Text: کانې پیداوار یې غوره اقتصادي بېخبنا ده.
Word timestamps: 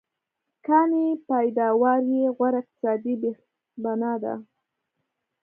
کانې 0.65 1.07
پیداوار 1.29 2.01
یې 2.13 2.23
غوره 2.35 2.59
اقتصادي 2.61 3.13
بېخبنا 3.21 4.13
ده. 4.23 4.33